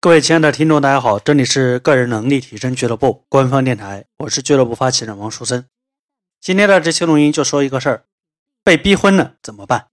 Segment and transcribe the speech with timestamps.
[0.00, 5.66] 各位亲爱的听众，大家好，这里是个人能力提升俱乐部官方电台，我是俱乐部发起人王书森。
[6.40, 8.04] 今天的这期录音就说一个事儿：
[8.62, 9.88] 被逼婚了怎么办？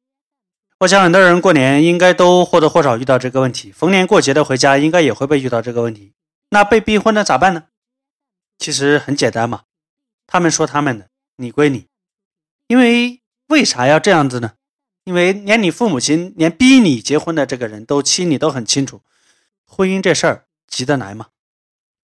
[0.82, 6.14] 我想很多人过年应该都或多或少遇到这个问题，逢年过节的回家应该也会被遇到这个问题。
[6.52, 7.64] 那被逼婚了咋办呢？
[8.60, 9.64] 其实很简单嘛，
[10.28, 11.88] 他们说他们的，你归你。
[12.68, 14.52] 因为为啥要这样子呢？
[15.06, 19.02] 因为连你父母亲，连逼你结婚的这个人都心里都很清楚。
[19.68, 21.30] 婚姻这事儿急得来吗？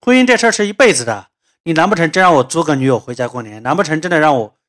[0.01, 1.29] 婚姻这事儿是一辈子的，
[1.63, 3.61] 你难不成真让我租个女友回家过年？
[3.63, 4.59] 难不成真的让我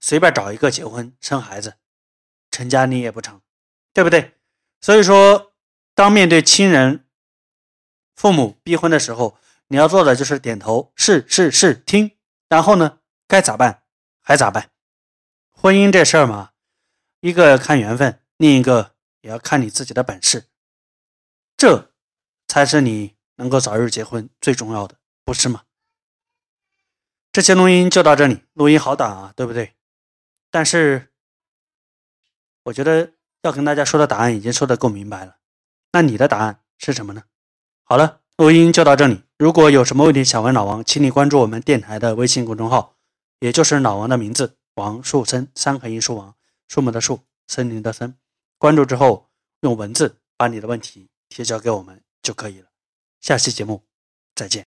[0.00, 1.76] 随便找一个结婚生孩子，
[2.50, 3.40] 成家立业不成？
[3.92, 4.34] 对不对？
[4.80, 5.52] 所以说，
[5.94, 7.06] 当面对亲人、
[8.16, 12.16] 父母逼婚的时候，你要做的就是点头，是是是，听。
[12.48, 12.98] 然后呢，
[13.28, 13.84] 该咋办
[14.20, 14.70] 还咋办？
[15.52, 16.50] 婚姻这事儿嘛，
[17.20, 20.48] 一个看缘分，另一个也要看你自己的本事。
[21.56, 21.86] 这。
[22.50, 25.62] 才是你能够早日结婚最重要的，不是吗？
[27.30, 29.76] 这期录音就到这里，录音好短啊，对不对？
[30.50, 31.12] 但是
[32.64, 33.12] 我觉得
[33.42, 35.36] 要跟大家说的答案已经说的够明白了。
[35.92, 37.22] 那你的答案是什么呢？
[37.84, 39.22] 好了，录音就到这里。
[39.38, 42.96] 如果有什么问题想问老王，请你关注我们电台的微信公众号，
[43.38, 46.34] 也就是老王的名字王树森，三横一竖王，
[46.66, 48.18] 树木的树，森林的森。
[48.58, 52.02] 关注之后，用文字把你的问题提交给我们。
[52.30, 52.68] 就可以了。
[53.20, 53.82] 下期节目
[54.36, 54.58] 再见。